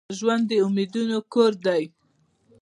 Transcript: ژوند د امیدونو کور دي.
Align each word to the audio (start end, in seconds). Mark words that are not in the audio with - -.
ژوند 0.17 0.43
د 0.49 0.51
امیدونو 0.67 1.17
کور 1.33 1.51
دي. 1.65 1.83